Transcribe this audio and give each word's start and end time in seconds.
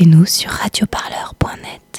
Écoutez-nous 0.00 0.24
sur 0.24 0.50
radioparleur.net. 0.50 1.89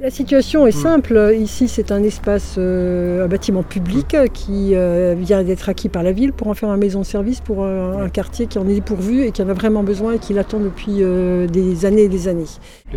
La 0.00 0.10
situation 0.10 0.66
est 0.66 0.72
simple. 0.72 1.32
Ici, 1.38 1.68
c'est 1.68 1.92
un 1.92 2.02
espace, 2.02 2.56
euh, 2.58 3.24
un 3.24 3.28
bâtiment 3.28 3.62
public 3.62 4.16
qui 4.32 4.70
euh, 4.74 5.14
vient 5.16 5.44
d'être 5.44 5.68
acquis 5.68 5.88
par 5.88 6.02
la 6.02 6.10
ville 6.10 6.32
pour 6.32 6.48
en 6.48 6.54
faire 6.54 6.68
une 6.70 6.80
maison 6.80 6.98
de 7.02 7.04
service 7.06 7.40
pour 7.40 7.64
un, 7.64 8.02
un 8.02 8.08
quartier 8.08 8.46
qui 8.48 8.58
en 8.58 8.68
est 8.68 8.74
dépourvu 8.74 9.22
et 9.22 9.30
qui 9.30 9.40
en 9.40 9.48
a 9.48 9.52
vraiment 9.52 9.84
besoin 9.84 10.14
et 10.14 10.18
qui 10.18 10.34
l'attend 10.34 10.58
depuis 10.58 10.96
euh, 11.00 11.46
des 11.46 11.84
années 11.86 12.02
et 12.02 12.08
des 12.08 12.26
années. 12.26 12.44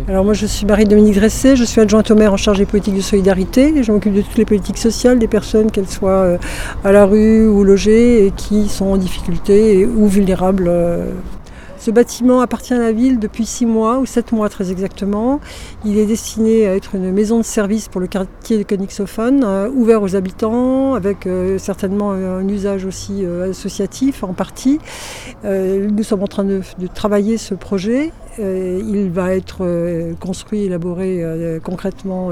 Alors 0.08 0.24
moi, 0.24 0.34
je 0.34 0.44
suis 0.44 0.66
Marie-Dominique 0.66 1.14
Dressé, 1.14 1.54
je 1.54 1.62
suis 1.62 1.80
adjointe 1.80 2.10
au 2.10 2.16
maire 2.16 2.32
en 2.32 2.36
charge 2.36 2.58
des 2.58 2.66
politiques 2.66 2.96
de 2.96 3.00
solidarité. 3.00 3.80
Je 3.80 3.92
m'occupe 3.92 4.14
de 4.14 4.22
toutes 4.22 4.36
les 4.36 4.44
politiques 4.44 4.78
sociales 4.78 5.20
des 5.20 5.28
personnes, 5.28 5.70
qu'elles 5.70 5.88
soient 5.88 6.10
euh, 6.24 6.38
à 6.82 6.90
la 6.90 7.04
rue 7.04 7.46
ou 7.46 7.62
logées 7.62 8.26
et 8.26 8.32
qui 8.32 8.68
sont 8.68 8.86
en 8.86 8.96
difficulté 8.96 9.78
et- 9.78 9.86
ou 9.86 10.08
vulnérables. 10.08 10.68
Ce 11.78 11.90
bâtiment 11.90 12.40
appartient 12.40 12.74
à 12.74 12.78
la 12.78 12.92
ville 12.92 13.18
depuis 13.18 13.46
six 13.46 13.66
mois, 13.66 13.98
ou 13.98 14.06
sept 14.06 14.32
mois 14.32 14.48
très 14.48 14.70
exactement. 14.70 15.40
Il 15.84 15.98
est 15.98 16.06
destiné 16.06 16.66
à 16.66 16.74
être 16.74 16.94
une 16.94 17.12
maison 17.12 17.38
de 17.38 17.44
service 17.44 17.88
pour 17.88 18.00
le 18.00 18.06
quartier 18.06 18.58
de 18.58 18.62
Königshofen, 18.64 19.44
euh, 19.44 19.70
ouvert 19.70 20.02
aux 20.02 20.16
habitants, 20.16 20.94
avec 20.94 21.26
euh, 21.26 21.58
certainement 21.58 22.10
un 22.12 22.46
usage 22.48 22.84
aussi 22.84 23.24
euh, 23.24 23.50
associatif 23.50 24.24
en 24.24 24.32
partie. 24.32 24.78
Nous 25.44 26.02
sommes 26.02 26.22
en 26.22 26.26
train 26.26 26.44
de 26.44 26.62
travailler 26.94 27.38
ce 27.38 27.54
projet. 27.54 28.12
Euh, 28.38 28.80
il 28.86 29.10
va 29.10 29.34
être 29.34 29.58
euh, 29.62 30.14
construit, 30.14 30.64
élaboré 30.64 31.22
euh, 31.22 31.60
concrètement 31.60 32.30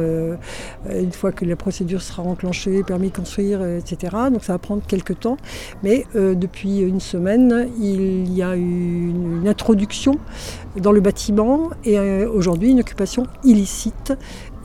une 0.91 1.13
fois 1.13 1.33
que 1.33 1.45
la 1.45 1.57
procédure 1.57 2.03
sera 2.03 2.23
enclenchée, 2.23 2.83
permis 2.83 3.11
de 3.11 3.17
construire, 3.17 3.65
etc. 3.65 4.17
Donc 4.33 4.45
ça 4.45 4.53
va 4.53 4.59
prendre 4.59 4.83
quelques 4.87 5.21
temps. 5.21 5.37
Mais 5.83 6.05
depuis 6.15 6.81
une 6.81 7.01
semaine, 7.01 7.69
il 7.81 8.33
y 8.33 8.43
a 8.43 8.57
eu 8.57 8.61
une, 9.11 9.41
une 9.41 9.49
introduction 9.49 10.19
dans 10.77 10.93
le 10.93 11.01
bâtiment 11.01 11.71
et 11.85 11.99
aujourd'hui 12.25 12.71
une 12.71 12.81
occupation 12.81 13.27
illicite 13.45 14.13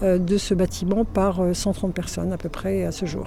de 0.02 0.38
ce 0.38 0.54
bâtiment 0.54 1.06
par 1.06 1.42
euh, 1.42 1.54
130 1.54 1.94
personnes 1.94 2.34
à 2.34 2.38
peu 2.38 2.50
près 2.50 2.86
à 2.86 2.92
ce 2.92 3.06
jour. 3.06 3.26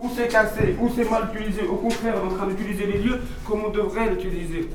Où 0.00 0.08
c'est 0.14 0.28
cassé, 0.28 0.76
où 0.80 0.88
c'est 0.94 1.08
mal 1.08 1.28
utilisé? 1.34 1.66
Au 1.66 1.76
contraire, 1.76 2.14
on 2.22 2.30
est 2.30 2.32
en 2.32 2.36
train 2.36 2.46
d'utiliser 2.46 2.86
les 2.86 2.98
lieux 2.98 3.20
comme 3.46 3.62
on 3.66 3.70
devrait 3.70 4.10
l'utiliser. 4.10 4.68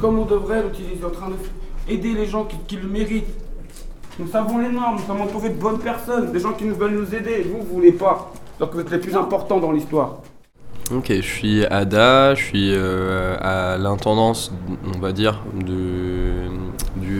Comme 0.00 0.18
on 0.18 0.24
devrait 0.24 0.62
l'utiliser, 0.62 1.04
en 1.04 1.10
train 1.10 1.30
d'aider 1.86 2.14
les 2.14 2.26
gens 2.26 2.46
qui, 2.66 2.76
le 2.76 2.88
méritent. 2.88 3.34
Nous 4.18 4.28
savons 4.28 4.58
les 4.58 4.68
normes, 4.68 4.96
nous 4.96 5.06
sommes 5.06 5.20
entourés 5.20 5.50
de 5.50 5.60
bonnes 5.60 5.78
personnes, 5.78 6.32
des 6.32 6.38
gens 6.40 6.52
qui 6.52 6.64
nous 6.64 6.74
veulent 6.74 6.94
nous 6.94 7.14
aider. 7.14 7.46
Vous, 7.50 7.62
vous 7.62 7.74
voulez 7.74 7.92
pas. 7.92 8.32
Que 8.58 8.64
vous 8.72 8.80
êtes 8.80 8.90
les 8.90 8.98
plus 8.98 9.16
importants 9.16 9.58
dans 9.58 9.72
l'histoire. 9.72 10.18
Ok, 10.92 11.06
je 11.08 11.20
suis 11.22 11.64
Ada, 11.64 12.34
je 12.34 12.42
suis 12.42 12.72
euh, 12.74 13.36
à 13.40 13.76
l'intendance, 13.78 14.52
on 14.94 14.98
va 14.98 15.12
dire, 15.12 15.42
de, 15.54 16.44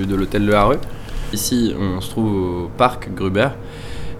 de 0.04 0.14
l'hôtel 0.14 0.44
Le 0.44 0.54
Hareux. 0.54 0.80
Ici, 1.32 1.74
on 1.78 2.00
se 2.00 2.10
trouve 2.10 2.32
au 2.34 2.68
parc 2.76 3.12
Gruber. 3.14 3.48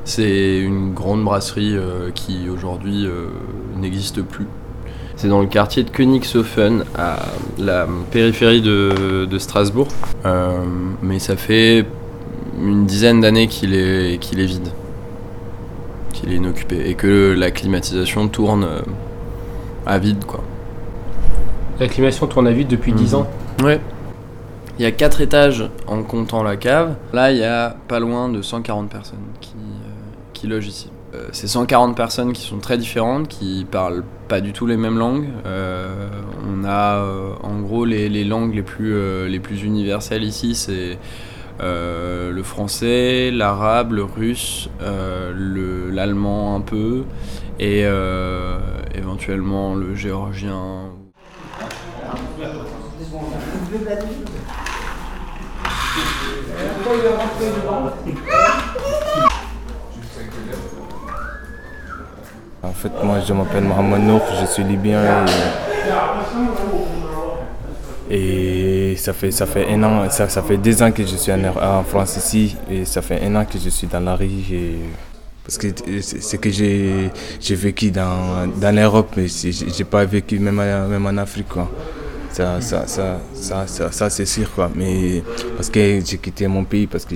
C'est 0.05 0.59
une 0.59 0.93
grande 0.93 1.25
brasserie 1.25 1.77
euh, 1.77 2.11
qui 2.11 2.49
aujourd'hui 2.49 3.07
euh, 3.07 3.29
n'existe 3.77 4.23
plus. 4.23 4.47
C'est 5.17 5.29
dans 5.29 5.41
le 5.41 5.47
quartier 5.47 5.85
de 5.85 5.91
Königshofen, 5.91 6.85
à 6.97 7.17
la 7.59 7.87
périphérie 8.11 8.61
de, 8.63 9.27
de 9.31 9.39
Strasbourg. 9.39 9.89
Euh, 10.27 10.59
mais 11.03 11.19
ça 11.19 11.37
fait 11.37 11.87
une 12.61 12.85
dizaine 12.85 13.21
d'années 13.21 13.47
qu'il 13.47 13.75
est, 13.75 14.19
qu'il 14.21 14.41
est 14.41 14.45
vide, 14.47 14.69
qu'il 16.13 16.33
est 16.33 16.37
inoccupé, 16.37 16.89
et 16.91 16.95
que 16.95 17.35
la 17.37 17.51
climatisation 17.51 18.29
tourne 18.29 18.65
euh, 18.65 18.81
à 19.87 19.99
vide 19.99 20.25
quoi. 20.25 20.43
La 21.81 21.89
climatisation 21.89 22.27
tourne 22.27 22.47
à 22.49 22.53
vide 22.53 22.69
depuis 22.69 22.93
10 22.93 23.13
Mhm. 23.15 23.21
ans. 23.21 23.27
Ouais. 23.63 23.81
Il 24.79 24.83
y 24.83 24.87
a 24.87 24.91
4 24.93 25.21
étages 25.21 25.69
en 25.87 26.03
comptant 26.03 26.43
la 26.43 26.57
cave. 26.57 26.97
Là, 27.13 27.31
il 27.31 27.39
y 27.39 27.45
a 27.45 27.77
pas 27.87 28.01
loin 28.01 28.29
de 28.29 28.43
140 28.43 28.89
personnes 28.91 29.19
qui, 29.41 29.55
euh, 29.57 29.91
qui 30.33 30.49
logent 30.49 30.67
ici. 30.67 30.91
Euh, 31.15 31.29
c'est 31.33 31.47
140 31.49 31.97
personnes 31.97 32.33
qui 32.33 32.43
sont 32.43 32.59
très 32.59 32.79
différentes, 32.79 33.29
qui 33.29 33.67
parlent 33.71 34.05
pas 34.29 34.41
du 34.41 34.53
tout 34.53 34.67
les 34.67 34.77
mêmes 34.77 34.99
langues. 34.99 35.29
Euh, 35.47 36.09
on 36.49 36.65
a 36.65 36.97
euh, 36.99 37.35
en 37.43 37.61
gros 37.61 37.85
les, 37.85 38.09
les 38.09 38.25
langues 38.25 38.55
les 38.55 38.63
plus, 38.63 39.29
les 39.29 39.41
plus 39.41 39.63
universelles 39.63 40.25
ici, 40.25 40.55
c'est 40.55 40.99
le 41.61 42.43
français, 42.43 43.31
l'arabe, 43.31 43.93
le 43.93 44.05
russe, 44.05 44.69
le- 44.81 45.91
l'allemand 45.91 46.57
un 46.57 46.61
peu, 46.61 47.05
et 47.61 47.85
éventuellement 48.95 49.75
le 49.75 49.95
géorgien. 49.95 50.91
Moi, 63.03 63.21
je 63.27 63.33
m'appelle 63.33 63.65
Mohamed 63.65 64.03
Nour, 64.03 64.21
je 64.41 64.47
suis 64.47 64.65
libyen 64.65 65.25
et, 68.11 68.95
ça, 68.97 69.13
fait, 69.13 69.31
ça 69.31 69.47
fait 69.47 69.67
un 69.71 69.83
an, 69.83 70.11
ça, 70.11 70.29
ça 70.29 70.43
fait 70.43 70.57
deux 70.57 70.83
ans 70.83 70.93
que 70.93 71.05
je 71.05 71.17
suis 71.17 71.33
en, 71.33 71.83
France 71.85 72.17
ici 72.17 72.57
et 72.71 72.85
ça 72.85 73.03
fait 73.03 73.23
un 73.25 73.35
an 73.37 73.45
que 73.45 73.59
je 73.59 73.71
suis 73.71 73.87
dans 73.87 74.01
la 74.01 74.15
rue. 74.15 74.29
parce 75.45 75.59
que 75.59 75.69
c'est 76.01 76.21
ce 76.23 76.37
que 76.37 76.51
j'ai 76.51 77.11
vécu 77.55 77.91
dans, 77.91 78.47
dans 78.61 78.75
l'Europe, 78.75 79.13
mais 79.17 79.27
j'ai 79.29 79.53
j'ai 79.53 79.85
pas 79.85 80.05
vécu 80.05 80.39
même, 80.39 80.57
même 80.89 81.07
en 81.07 81.17
Afrique. 81.17 81.49
Ça, 82.35 82.61
ça, 82.61 82.85
ça, 82.89 83.21
ça, 83.69 83.93
ça, 83.93 84.11
c'est 84.11 84.27
sûr. 84.27 84.53
Quoi. 84.53 84.69
Mais 84.75 85.23
parce 85.55 85.71
que 85.71 86.01
j'ai 86.05 86.19
quitté 86.19 86.49
mon 86.49 86.65
pays, 86.65 86.89
parce 86.89 87.05
que 87.05 87.15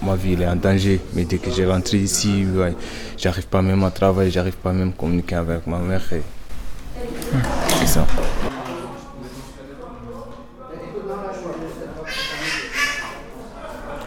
ma 0.00 0.14
vie 0.14 0.34
elle 0.34 0.42
est 0.42 0.46
en 0.46 0.54
danger. 0.54 1.00
Mais 1.12 1.24
dès 1.24 1.38
que 1.38 1.50
j'ai 1.50 1.66
rentré 1.66 1.96
ici, 1.96 2.46
j'arrive 3.18 3.48
pas 3.48 3.62
même 3.62 3.82
à 3.82 3.90
travailler, 3.90 4.30
j'arrive 4.30 4.58
pas 4.58 4.72
même 4.72 4.90
à 4.90 4.92
communiquer 4.92 5.34
avec 5.34 5.66
ma 5.66 5.78
mère. 5.78 6.04
C'est 6.06 7.86
ça. 7.86 8.06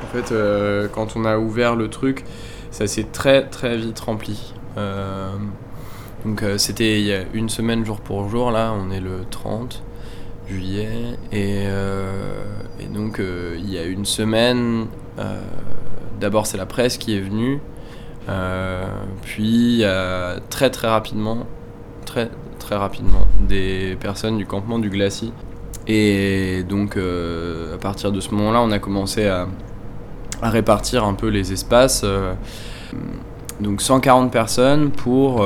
En 0.02 0.16
fait, 0.16 0.32
euh, 0.32 0.88
quand 0.88 1.18
on 1.18 1.26
a 1.26 1.38
ouvert 1.40 1.76
le 1.76 1.90
truc, 1.90 2.24
ça 2.72 2.88
s'est 2.88 3.08
très 3.12 3.50
très 3.50 3.76
vite 3.76 4.00
rempli. 4.00 4.54
Euh, 4.78 5.34
donc 6.24 6.42
euh, 6.42 6.58
c'était 6.58 7.02
il 7.02 7.06
y 7.06 7.12
a 7.12 7.24
une 7.34 7.50
semaine 7.50 7.86
jour 7.86 8.00
pour 8.00 8.30
jour, 8.30 8.50
là 8.50 8.74
on 8.74 8.92
est 8.92 9.02
le 9.02 9.26
30 9.30 9.84
juillet, 10.48 11.18
et, 11.32 11.64
euh, 11.66 12.44
donc 12.94 13.20
euh, 13.20 13.56
il 13.58 13.72
y 13.72 13.78
a 13.78 13.84
une 13.84 14.06
semaine, 14.06 14.88
euh, 15.20 15.42
d'abord 16.20 16.46
c'est 16.46 16.58
la 16.58 16.66
presse 16.66 16.98
qui 16.98 17.16
est 17.16 17.22
venue, 17.22 17.60
puis 19.24 19.84
très 20.50 20.70
très 20.70 20.88
rapidement, 20.88 21.46
très 22.06 22.30
très 22.60 22.76
rapidement, 22.76 23.26
des 23.48 23.98
personnes 24.00 24.38
du 24.38 24.46
campement 24.46 24.80
du 24.80 24.90
Glacis. 24.90 25.34
Et 25.88 26.64
donc 26.64 26.98
à 26.98 27.78
partir 27.78 28.12
de 28.12 28.20
ce 28.22 28.34
moment-là, 28.34 28.62
on 28.62 28.72
a 28.72 28.80
commencé 28.80 29.28
à, 29.28 29.48
répartir 30.42 31.06
un 31.06 31.14
peu 31.14 31.28
les 31.28 31.54
espaces. 31.54 32.06
donc 33.60 33.82
140 33.82 34.32
personnes 34.32 34.92
pour, 34.92 35.46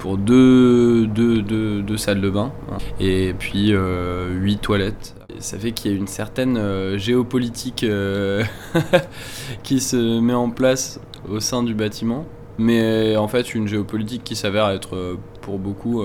pour 0.00 0.16
deux, 0.16 1.06
deux, 1.06 1.42
deux- 1.42 1.96
salles 1.98 2.22
de 2.22 2.30
bain 2.30 2.52
hein, 2.72 2.78
et 3.00 3.34
puis 3.38 3.74
euh, 3.74 4.32
8 4.32 4.58
toilettes. 4.58 5.14
Et 5.36 5.40
ça 5.42 5.58
fait 5.58 5.72
qu'il 5.72 5.90
y 5.90 5.94
a 5.94 5.96
une 5.96 6.06
certaine 6.06 6.56
euh, 6.56 6.96
géopolitique 6.96 7.84
euh, 7.84 8.42
qui 9.62 9.78
se 9.80 10.18
met 10.20 10.32
en 10.32 10.48
place 10.48 11.00
au 11.28 11.38
sein 11.38 11.62
du 11.62 11.74
bâtiment. 11.74 12.24
Mais 12.56 13.16
en 13.16 13.28
fait, 13.28 13.54
une 13.54 13.68
géopolitique 13.68 14.24
qui 14.24 14.36
s'avère 14.36 14.70
être 14.70 15.16
pour 15.40 15.58
beaucoup 15.58 16.02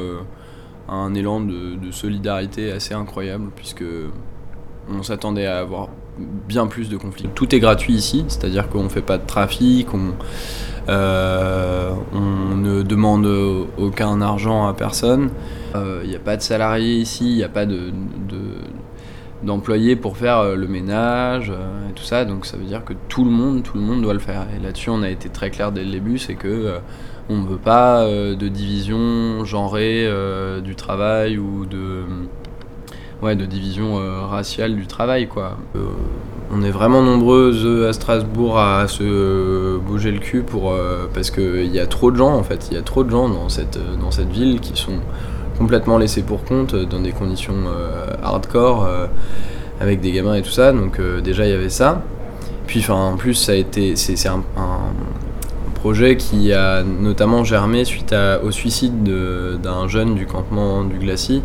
un 0.88 1.14
élan 1.14 1.42
de, 1.42 1.92
solidarité 1.92 2.72
assez 2.72 2.94
incroyable 2.94 3.52
puisque 3.54 3.84
on 4.90 5.04
s'attendait 5.04 5.48
à 5.48 5.60
avoir 5.60 5.90
bien 6.18 6.68
plus 6.68 6.88
de 6.88 6.96
conflits. 6.96 7.28
Tout 7.36 7.54
est 7.54 7.60
gratuit 7.60 7.94
ici, 7.94 8.24
c'est-à-dire 8.30 8.70
qu'on 8.70 8.84
ne 8.84 8.90
fait 8.90 9.02
pas 9.02 9.18
de 9.18 9.26
trafic, 9.26 9.94
on, 9.94 10.14
on 10.88 12.56
ne 12.56 12.82
demande 12.84 13.28
aucun 13.78 14.22
argent 14.22 14.68
à 14.68 14.74
personne. 14.74 15.30
Il 16.04 16.10
n'y 16.10 16.16
a 16.16 16.20
pas 16.20 16.38
de 16.38 16.42
salariés 16.42 16.96
ici, 16.96 17.30
il 17.30 17.36
n'y 17.36 17.44
a 17.44 17.50
pas 17.50 17.66
de, 17.66 17.92
de- 18.30 18.62
d'employés 19.44 19.96
pour 19.96 20.18
faire 20.18 20.40
euh, 20.40 20.56
le 20.56 20.68
ménage 20.68 21.52
euh, 21.52 21.90
et 21.90 21.94
tout 21.94 22.04
ça, 22.04 22.26
donc 22.26 22.46
ça 22.46 22.58
veut 22.58 22.64
dire 22.64 22.84
que 22.84 22.94
tout 23.10 23.24
le 23.26 23.30
monde, 23.32 23.62
tout 23.64 23.78
le 23.78 23.84
monde 23.84 24.02
doit 24.02 24.14
le 24.14 24.20
faire. 24.20 24.48
Et 24.56 24.64
là-dessus, 24.64 24.90
on 24.90 25.04
a 25.04 25.10
été 25.10 25.30
très 25.30 25.50
clair 25.52 25.72
dès 25.72 25.84
le 25.84 25.92
début, 25.92 26.18
c'est 26.18 26.36
que 26.36 26.48
euh, 26.48 26.78
on 27.30 27.38
ne 27.38 27.46
veut 27.48 27.58
pas 27.58 28.04
euh, 28.04 28.36
de 28.36 28.48
division 28.48 29.44
genrée 29.46 30.06
euh, 30.08 30.62
du 30.62 30.76
travail 30.76 31.38
ou 31.38 31.66
de 31.66 32.04
ouais, 33.22 33.36
de 33.36 33.46
division 33.46 33.96
raciale 34.30 34.76
du 34.76 34.88
travail. 34.88 35.28
Quoi. 35.28 35.58
on 36.52 36.62
est 36.64 36.72
vraiment 36.72 37.02
nombreuses 37.02 37.86
à 37.88 37.94
Strasbourg 37.94 38.60
à 38.60 38.88
se 38.88 39.78
bouger 39.78 40.12
le 40.12 40.20
cul 40.20 40.42
pour, 40.42 40.74
parce 41.14 41.32
qu'il 41.32 41.74
y 41.74 41.80
a 41.80 41.88
trop 41.88 42.12
de 42.12 42.18
gens 42.18 42.34
en 42.34 42.44
fait, 42.44 42.68
il 42.72 42.76
y 42.76 42.80
a 42.80 42.82
trop 42.82 43.04
de 43.04 43.10
gens 43.10 43.30
dans 43.30 43.50
cette, 43.50 43.80
dans 44.00 44.12
cette 44.12 44.30
ville 44.30 44.60
qui 44.60 44.80
sont 44.80 45.00
complètement 45.58 45.98
laissés 45.98 46.22
pour 46.22 46.44
compte 46.44 46.76
dans 46.76 47.00
des 47.00 47.12
conditions 47.12 47.64
hardcore 48.24 48.88
avec 49.80 50.02
des 50.02 50.12
gamins 50.12 50.36
et 50.36 50.42
tout 50.42 50.52
ça. 50.52 50.72
Donc 50.72 51.00
déjà 51.24 51.46
il 51.46 51.52
y 51.52 51.56
avait 51.56 51.70
ça. 51.70 52.02
Puis 52.68 52.86
en 52.90 53.16
plus 53.16 53.36
ça 53.36 53.54
a 53.54 53.56
été 53.56 53.96
c'est 53.96 54.28
un, 54.28 54.44
projet 55.76 56.18
qui 56.18 56.52
a 56.52 56.82
notamment 56.82 57.44
germé 57.44 57.86
suite 57.86 58.16
au 58.44 58.50
suicide 58.50 59.04
d'un 59.62 59.88
jeune 59.88 60.16
du 60.16 60.26
campement 60.26 60.84
du 60.84 60.98
Glacis. 60.98 61.44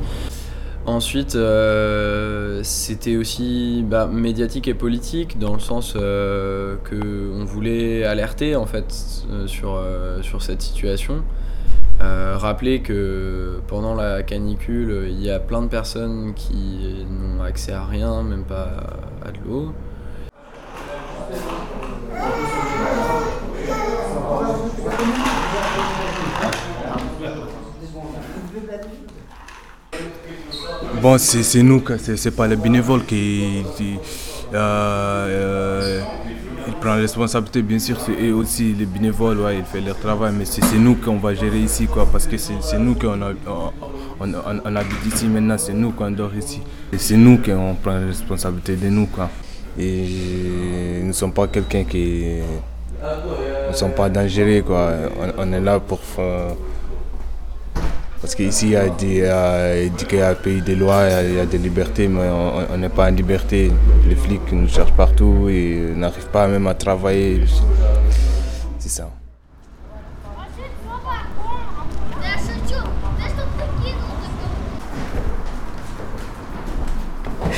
Ensuite, 0.91 1.37
euh, 1.37 2.63
c'était 2.65 3.17
aussi 3.17 3.85
bah, 3.87 4.09
médiatique 4.09 4.67
et 4.67 4.75
politique 4.75 5.39
dans 5.39 5.55
le 5.55 5.61
sens 5.61 5.95
euh, 5.95 6.77
qu'on 6.79 7.45
voulait 7.45 8.03
alerter 8.05 8.57
en 8.57 8.67
fait 8.67 8.93
euh, 9.31 9.47
sur, 9.47 9.81
sur 10.23 10.43
cette 10.43 10.63
situation. 10.63 11.23
rappeler 12.01 12.81
que 12.81 13.61
pendant 13.69 13.95
la 13.95 14.25
canicule, 14.25 15.07
il 15.09 15.23
y 15.23 15.31
a 15.31 15.39
plein 15.39 15.63
de 15.63 15.69
personnes 15.69 16.35
qui 16.35 17.05
n'ont 17.09 17.41
accès 17.45 17.73
à 17.73 17.85
rien, 17.85 18.25
même 18.25 18.45
pas 18.45 18.83
à 19.25 19.31
de 19.31 19.39
l'eau. 19.47 19.73
Bon, 31.03 31.19
c'est 31.19 31.63
nous, 31.63 31.83
c'est 32.17 32.31
pas 32.31 32.47
les 32.47 32.57
bénévoles 32.57 33.05
qui. 33.05 33.63
Euh, 34.53 34.57
euh, 34.57 36.01
ils 36.67 36.75
prennent 36.75 36.97
la 36.97 37.01
responsabilité, 37.03 37.63
bien 37.63 37.79
sûr, 37.79 37.99
c'est 38.01 38.31
aussi 38.33 38.75
les 38.75 38.85
bénévoles, 38.87 39.39
ils 39.57 39.65
font 39.65 39.85
leur 39.85 39.99
travail, 39.99 40.33
mais 40.37 40.45
c'est 40.45 40.61
nous 40.77 40.97
qu'on 40.97 41.17
va 41.17 41.35
gérer 41.35 41.59
ici, 41.61 41.87
quoi, 41.87 42.07
parce 42.11 42.27
que 42.27 42.37
c'est 42.37 42.79
nous 42.79 42.95
qu'on 42.95 43.19
on, 44.21 44.33
on, 44.65 44.77
habite 44.77 45.07
ici 45.07 45.27
maintenant, 45.27 45.57
c'est 45.59 45.73
nous 45.73 45.93
qu'on 45.93 46.11
dort 46.11 46.35
ici. 46.35 46.61
C'est 46.97 47.17
nous 47.17 47.39
qui 47.39 47.51
prend 47.83 47.93
la 47.93 48.07
responsabilité 48.07 48.77
de 48.77 48.89
nous, 48.89 49.07
quoi. 49.07 49.31
Et 49.79 51.01
nous 51.03 51.09
ne 51.09 51.13
sommes 51.13 51.33
pas 51.33 51.47
quelqu'un 51.47 51.85
qui. 51.85 52.25
Nous 53.03 53.71
ne 53.71 53.77
sommes 53.77 53.93
pas 53.95 54.09
dangereux, 54.09 54.63
quoi. 54.67 54.93
On, 55.39 55.53
est 55.53 55.61
là 55.61 55.81
pour. 55.81 56.01
Parce 58.21 58.35
qu'ici, 58.35 58.67
il 58.67 58.73
y 58.73 58.77
a 58.77 58.91
des, 58.91 59.27
un 59.27 60.35
pays 60.35 60.61
des 60.61 60.75
lois, 60.75 61.05
il 61.25 61.37
y 61.37 61.41
a 61.41 61.47
des 61.47 61.57
libertés, 61.57 62.07
mais 62.07 62.29
on 62.29 62.77
n'est 62.77 62.91
pas 62.91 63.09
en 63.09 63.15
liberté. 63.15 63.73
Les 64.07 64.15
flics 64.15 64.53
nous 64.53 64.69
cherchent 64.69 64.93
partout 64.93 65.49
et 65.49 65.95
n'arrivent 65.97 66.29
pas 66.29 66.47
même 66.47 66.67
à 66.67 66.75
travailler. 66.75 67.41
C'est 68.79 68.91
ça. 68.91 69.09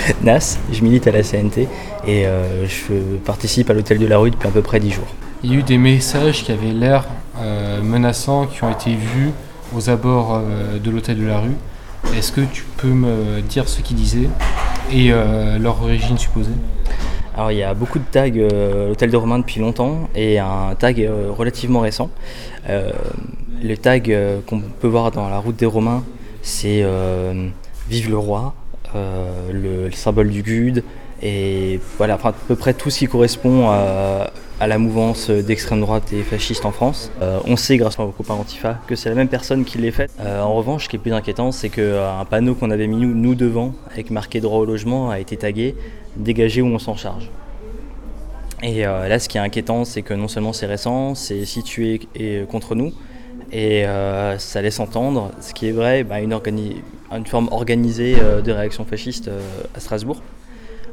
Nas, 0.22 0.58
je 0.72 0.82
milite 0.82 1.06
à 1.08 1.12
la 1.12 1.22
CNT 1.22 1.68
et 2.06 2.26
euh, 2.26 2.66
je 2.66 3.16
participe 3.24 3.68
à 3.70 3.74
l'hôtel 3.74 3.98
de 3.98 4.06
la 4.06 4.18
rue 4.18 4.30
depuis 4.30 4.48
à 4.48 4.50
peu 4.50 4.62
près 4.62 4.78
10 4.78 4.90
jours. 4.90 5.08
Il 5.42 5.52
y 5.52 5.56
a 5.56 5.58
eu 5.58 5.62
des 5.64 5.78
messages 5.78 6.44
qui 6.44 6.52
avaient 6.52 6.72
l'air 6.72 7.04
euh, 7.38 7.82
menaçants, 7.82 8.46
qui 8.46 8.62
ont 8.62 8.70
été 8.70 8.94
vus 8.94 9.32
aux 9.76 9.90
abords 9.90 10.34
euh, 10.34 10.78
de 10.78 10.90
l'hôtel 10.90 11.19
de 11.19 11.26
la 11.26 11.40
rue. 11.40 11.56
Est-ce 12.16 12.32
que 12.32 12.40
tu 12.40 12.64
peux 12.76 12.88
me 12.88 13.40
dire 13.40 13.69
ce 13.69 13.80
qu'ils 13.80 13.96
disaient 13.96 14.28
et 14.90 15.12
euh, 15.12 15.58
leur 15.58 15.82
origine 15.82 16.19
supposée? 16.19 16.52
Alors 17.34 17.52
il 17.52 17.58
y 17.58 17.62
a 17.62 17.72
beaucoup 17.72 17.98
de 17.98 18.04
tags 18.04 18.28
euh, 18.36 18.86
à 18.86 18.88
l'hôtel 18.88 19.10
de 19.10 19.16
Romain 19.16 19.38
depuis 19.38 19.60
longtemps 19.60 20.08
et 20.14 20.38
un 20.38 20.74
tag 20.78 21.08
relativement 21.30 21.80
récent. 21.80 22.10
le 22.69 23.76
tag 23.76 24.14
qu'on 24.46 24.60
peut 24.60 24.88
voir 24.88 25.10
dans 25.12 25.28
la 25.28 25.38
route 25.38 25.56
des 25.56 25.66
Romains, 25.66 26.02
c'est 26.42 26.84
Vive 27.88 28.10
le 28.10 28.19
roi, 28.19 28.54
le, 28.94 29.90
symbole 29.92 30.30
du 30.30 30.42
GUD 30.42 30.82
et 31.22 31.80
voilà, 31.98 32.19
à 32.22 32.32
peu 32.32 32.56
près 32.56 32.74
tout 32.74 32.90
ce 32.90 32.98
qui 32.98 33.06
correspond 33.06 33.70
à, 34.60 34.64
à 34.64 34.66
la 34.66 34.78
mouvance 34.78 35.31
d'extrême 35.31 35.81
droite 35.81 36.12
et 36.12 36.22
fasciste 36.22 36.64
en 36.64 36.72
France. 36.72 37.10
Euh, 37.20 37.40
on 37.46 37.56
sait 37.56 37.76
grâce 37.76 37.99
aux 37.99 38.08
copains 38.08 38.34
Antifa 38.34 38.78
que 38.87 38.94
c'est 38.94 39.08
la 39.08 39.14
même 39.14 39.28
personne 39.28 39.64
qui 39.64 39.78
les 39.78 39.90
fait. 39.90 40.10
Euh, 40.20 40.40
en 40.40 40.54
revanche, 40.54 40.84
ce 40.84 40.88
qui 40.88 40.96
est 40.96 40.99
plus 40.99 41.12
inquiétant, 41.12 41.52
c'est 41.52 41.69
qu'un 41.69 41.82
euh, 41.82 42.25
panneau 42.25 42.54
qu'on 42.54 42.70
avait 42.70 42.87
mis 42.87 42.96
nous, 42.96 43.34
devant, 43.34 43.75
avec 43.90 44.10
marqué 44.10 44.40
droit 44.40 44.58
au 44.58 44.64
logement, 44.64 45.10
a 45.10 45.19
été 45.20 45.37
tagué 45.37 45.75
dégagé 46.16 46.60
où 46.60 46.66
on 46.66 46.78
s'en 46.78 46.96
charge. 46.96 47.31
Et 48.62 48.82
là, 48.82 49.19
ce 49.19 49.28
qui 49.28 49.38
est 49.38 49.40
inquiétant, 49.40 49.84
c'est 49.84 50.02
que 50.02 50.14
non 50.14 50.28
seulement 50.28 50.52
c'est 50.52 50.66
récent, 50.66 51.16
c'est 51.16 51.44
situé 51.46 52.00
et, 52.14 52.43
contre 52.48 52.76
nous, 52.76 52.93
et 53.50 53.84
ça 54.38 54.62
laisse 54.62 54.78
entendre, 54.78 55.32
ce 55.40 55.52
qui 55.52 55.66
est 55.66 55.72
vrai, 55.72 56.05
bah, 56.05 56.20
une, 56.20 56.38
forme 57.26 57.48
organisée 57.50 58.14
de 58.14 58.52
réaction 58.52 58.84
fasciste 58.84 59.31
à 59.75 59.81
Strasbourg. 59.81 60.22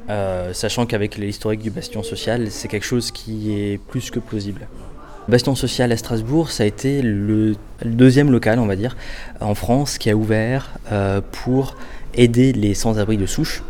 Euh, 0.10 0.54
sachant 0.54 0.86
qu'avec 0.86 1.18
l'historique 1.18 1.62
du 1.62 1.70
bastion 1.70 2.02
social, 2.02 2.50
c'est 2.50 2.68
quelque 2.68 2.86
chose 2.86 3.12
qui 3.12 3.54
est 3.54 3.78
plus 3.78 4.10
que 4.10 4.20
plausible. 4.20 4.68
Le 5.28 5.32
bastion 5.32 5.54
social 5.54 5.92
à 5.92 5.98
Strasbourg, 5.98 6.50
ça 6.50 6.64
a 6.64 6.66
été 6.66 7.04
le, 7.04 7.56
deuxième 7.86 8.32
local, 8.32 8.58
on 8.58 8.66
va 8.66 8.76
dire, 8.76 8.98
en 9.40 9.54
France 9.54 10.00
qui 10.00 10.10
a 10.10 10.16
ouvert 10.16 10.72
euh, 10.92 11.22
pour 11.32 11.76
aider 12.16 12.54
les 12.54 12.74
sans-abri 12.74 13.18
de 13.18 13.28
souche. 13.28 13.62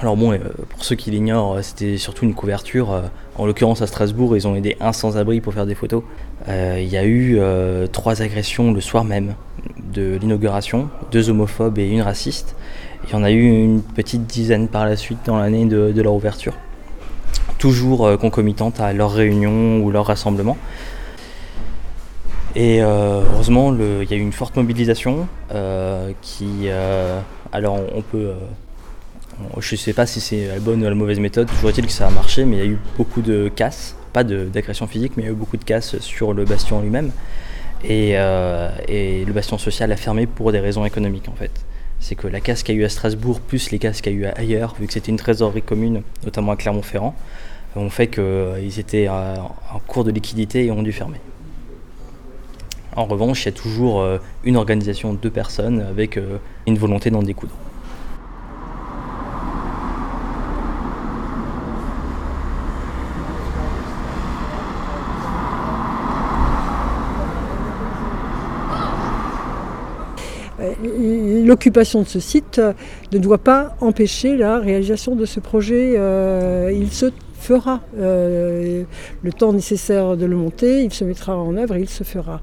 Alors 0.00 0.16
bon, 0.16 0.32
euh, 0.32 0.38
pour 0.68 0.84
ceux 0.84 0.96
qui 0.96 1.10
l'ignorent, 1.10 1.58
c'était 1.62 1.96
surtout 1.96 2.26
une 2.26 2.34
couverture. 2.34 3.04
En 3.36 3.46
l'occurrence 3.46 3.80
à 3.80 3.86
Strasbourg, 3.86 4.36
ils 4.36 4.46
ont 4.46 4.54
aidé 4.54 4.76
un 4.80 4.92
sans-abri 4.92 5.40
pour 5.40 5.54
faire 5.54 5.66
des 5.66 5.74
photos. 5.74 6.02
Il 6.46 6.88
y 6.88 6.96
a 6.96 7.04
eu 7.04 7.38
trois 7.92 8.22
agressions 8.22 8.72
le 8.72 8.80
soir 8.80 9.04
même 9.04 9.34
l'inauguration, 10.20 10.88
deux 11.10 11.30
homophobes 11.30 11.78
et 11.78 11.88
une 11.88 12.02
raciste. 12.02 12.54
Il 13.04 13.10
y 13.10 13.14
en 13.14 13.22
a 13.22 13.30
eu 13.30 13.42
une 13.42 13.82
petite 13.82 14.26
dizaine 14.26 14.68
par 14.68 14.84
la 14.84 14.96
suite 14.96 15.18
dans 15.24 15.38
l'année 15.38 15.64
de, 15.64 16.00
leur 16.02 16.14
ouverture. 16.14 16.54
Toujours 17.58 18.06
euh, 18.06 18.16
concomitante 18.16 18.80
à 18.80 18.92
leur 18.92 19.12
réunion 19.12 19.80
ou 19.80 19.90
leur 19.90 20.06
rassemblement. 20.06 20.56
Et 22.54 22.82
euh, 22.82 23.22
heureusement, 23.32 23.74
il 23.74 24.10
y 24.10 24.14
a 24.14 24.16
eu 24.16 24.20
une 24.20 24.32
forte 24.32 24.56
mobilisation 24.56 25.28
euh, 25.52 26.12
qui. 26.22 26.68
alors, 27.52 27.78
on 27.94 28.02
peut. 28.02 28.32
je 29.58 29.74
ne 29.74 29.78
sais 29.78 29.92
pas 29.92 30.06
si 30.06 30.20
c'est 30.20 30.48
la 30.48 30.58
bonne 30.58 30.82
ou 30.82 30.84
la 30.84 30.94
mauvaise 30.94 31.20
méthode, 31.20 31.48
toujours 31.48 31.70
est-il 31.70 31.86
que 31.86 31.92
ça 31.92 32.08
a 32.08 32.10
marché, 32.10 32.44
mais 32.44 32.56
il 32.56 32.58
y 32.58 32.62
a 32.62 32.70
eu 32.70 32.78
beaucoup 32.96 33.22
de 33.22 33.48
casses, 33.54 33.96
pas 34.12 34.24
d'agression 34.24 34.86
physique, 34.86 35.12
mais 35.16 35.24
il 35.24 35.26
y 35.26 35.28
a 35.28 35.32
eu 35.32 35.36
beaucoup 35.36 35.56
de 35.56 35.64
casses 35.64 35.98
sur 36.00 36.32
le 36.32 36.44
bastion 36.44 36.80
lui-même. 36.80 37.12
Et, 37.84 38.10
et, 38.88 39.24
le 39.24 39.32
bastion 39.32 39.56
social 39.56 39.92
a 39.92 39.96
fermé 39.96 40.26
pour 40.26 40.50
des 40.50 40.58
raisons 40.58 40.84
économiques 40.84 41.28
en 41.28 41.36
fait 41.36 41.52
c'est 42.00 42.14
que 42.14 42.26
la 42.26 42.40
casse 42.40 42.62
qu'il 42.62 42.76
y 42.76 42.78
a 42.78 42.82
eu 42.82 42.84
à 42.84 42.88
Strasbourg, 42.88 43.40
plus 43.40 43.70
les 43.70 43.78
casses 43.78 44.00
qu'il 44.00 44.12
y 44.12 44.16
a 44.16 44.18
eu 44.18 44.32
ailleurs, 44.36 44.74
vu 44.78 44.86
que 44.86 44.92
c'était 44.92 45.10
une 45.10 45.16
trésorerie 45.16 45.62
commune, 45.62 46.02
notamment 46.24 46.52
à 46.52 46.56
Clermont-Ferrand, 46.56 47.14
ont 47.76 47.90
fait 47.90 48.08
qu'ils 48.08 48.22
euh, 48.22 48.78
étaient 48.78 49.08
en 49.08 49.78
cours 49.86 50.04
de 50.04 50.10
liquidité 50.10 50.66
et 50.66 50.70
ont 50.70 50.82
dû 50.82 50.92
fermer. 50.92 51.20
En 52.96 53.04
revanche, 53.04 53.42
il 53.42 53.46
y 53.46 53.48
a 53.50 53.52
toujours 53.52 54.00
euh, 54.00 54.18
une 54.44 54.56
organisation 54.56 55.14
de 55.14 55.28
personnes 55.28 55.80
avec 55.82 56.16
euh, 56.16 56.38
une 56.66 56.78
volonté 56.78 57.10
d'en 57.10 57.22
découdre. 57.22 57.54
L'occupation 71.48 72.02
de 72.02 72.06
ce 72.06 72.20
site 72.20 72.60
ne 73.10 73.18
doit 73.18 73.38
pas 73.38 73.74
empêcher 73.80 74.36
la 74.36 74.58
réalisation 74.58 75.16
de 75.16 75.24
ce 75.24 75.40
projet. 75.40 75.94
Euh, 75.96 76.70
il 76.72 76.92
se 76.92 77.10
fera 77.38 77.80
euh, 77.98 78.82
le 79.22 79.32
temps 79.32 79.54
nécessaire 79.54 80.16
de 80.16 80.26
le 80.26 80.36
monter, 80.36 80.82
il 80.82 80.92
se 80.92 81.04
mettra 81.04 81.36
en 81.36 81.56
œuvre 81.56 81.76
et 81.76 81.80
il 81.80 81.88
se 81.88 82.04
fera 82.04 82.42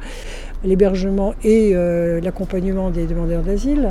l'hébergement 0.64 1.34
et 1.44 1.72
euh, 1.74 2.20
l'accompagnement 2.22 2.90
des 2.90 3.06
demandeurs 3.06 3.42
d'asile. 3.42 3.90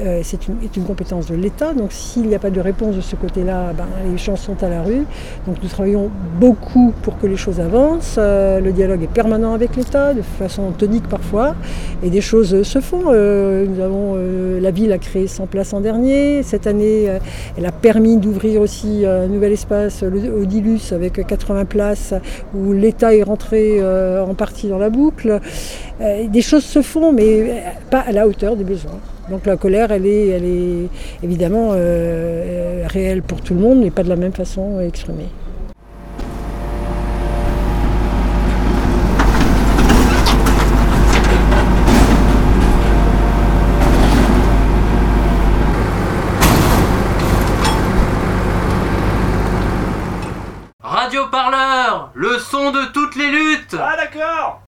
Euh, 0.00 0.20
c'est 0.22 0.48
une, 0.48 0.84
compétence 0.84 1.26
de 1.26 1.34
l'État, 1.34 1.72
donc 1.72 1.92
s'il 1.92 2.26
n'y 2.26 2.34
a 2.34 2.38
pas 2.38 2.50
de 2.50 2.60
réponse 2.60 2.96
de 2.96 3.00
ce 3.00 3.16
côté-là, 3.16 3.72
ben, 3.72 3.86
les 4.10 4.18
gens 4.18 4.36
sont 4.36 4.62
à 4.62 4.68
la 4.68 4.82
rue. 4.82 5.04
Donc 5.46 5.56
nous 5.62 5.68
travaillons 5.68 6.10
beaucoup 6.38 6.92
pour 7.02 7.18
que 7.18 7.26
les 7.26 7.36
choses 7.36 7.60
avancent. 7.60 8.16
Euh, 8.18 8.60
le 8.60 8.72
dialogue 8.72 9.02
est 9.02 9.12
permanent 9.12 9.54
avec 9.54 9.76
l'État, 9.76 10.12
de 10.12 10.22
façon 10.22 10.72
tonique 10.72 11.08
parfois, 11.08 11.54
et 12.02 12.10
des 12.10 12.20
choses 12.20 12.62
se 12.62 12.80
font. 12.80 13.10
la 13.10 14.70
ville 14.70 14.92
a 14.92 14.98
créé 14.98 15.26
100 15.26 15.46
places 15.46 15.72
en 15.72 15.80
dernier. 15.80 16.42
Cette 16.42 16.66
année, 16.66 17.08
elle 17.56 17.66
a 17.66 17.72
permis 17.72 18.16
d'ouvrir 18.16 18.60
aussi 18.60 19.06
un 19.06 19.26
nouvel 19.26 19.52
espace, 19.52 20.02
le 20.02 20.42
Odilus, 20.42 20.92
avec 20.92 21.26
80 21.26 21.64
places, 21.64 22.14
où 22.54 22.72
l'État 22.72 23.14
est 23.14 23.22
rentré 23.22 23.80
en 23.82 24.34
partie 24.34 24.68
dans 24.68 24.78
la 24.78 24.90
boucle. 24.90 25.40
Euh, 26.00 26.26
des 26.26 26.42
choses 26.42 26.64
se 26.64 26.82
font, 26.82 27.12
mais 27.12 27.22
euh, 27.24 27.54
pas 27.90 28.00
à 28.00 28.12
la 28.12 28.26
hauteur 28.26 28.56
des 28.56 28.64
besoins. 28.64 28.98
Donc 29.30 29.46
la 29.46 29.56
colère, 29.56 29.92
elle 29.92 30.06
est, 30.06 30.28
elle 30.28 30.44
est 30.44 30.88
évidemment 31.22 31.70
euh, 31.72 32.84
réelle 32.88 33.22
pour 33.22 33.40
tout 33.40 33.54
le 33.54 33.60
monde, 33.60 33.80
mais 33.80 33.90
pas 33.90 34.02
de 34.02 34.08
la 34.08 34.16
même 34.16 34.32
façon 34.32 34.80
exprimée. 34.80 35.28
Radio 50.82 51.26
Parleur, 51.30 52.10
le 52.14 52.38
son 52.38 52.72
de 52.72 52.92
toutes 52.92 53.16
les 53.16 53.30
luttes 53.30 53.76
Ah 53.78 53.96
d'accord 53.96 54.62